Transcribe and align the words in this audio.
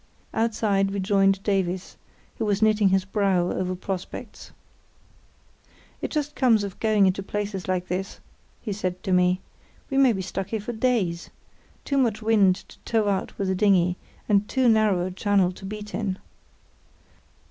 Outside 0.33 0.89
we 0.89 0.99
joined 0.99 1.43
Davies, 1.43 1.95
who 2.39 2.45
was 2.45 2.63
knitting 2.63 2.89
his 2.89 3.05
brow 3.05 3.51
over 3.51 3.75
prospects. 3.75 4.51
"It 6.01 6.09
just 6.09 6.33
comes 6.35 6.63
of 6.63 6.79
going 6.79 7.05
into 7.05 7.21
places 7.21 7.67
like 7.67 7.87
this," 7.87 8.19
he 8.63 8.73
said 8.73 9.03
to 9.03 9.11
me. 9.11 9.41
"We 9.91 9.99
may 9.99 10.11
be 10.13 10.23
stuck 10.23 10.47
here 10.47 10.59
for 10.59 10.73
days. 10.73 11.29
Too 11.85 11.99
much 11.99 12.19
wind 12.19 12.55
to 12.69 12.79
tow 12.79 13.09
out 13.09 13.37
with 13.37 13.47
the 13.47 13.53
dinghy, 13.53 13.95
and 14.27 14.49
too 14.49 14.67
narrow 14.67 15.05
a 15.05 15.11
channel 15.11 15.51
to 15.51 15.65
beat 15.67 15.93
in." 15.93 16.17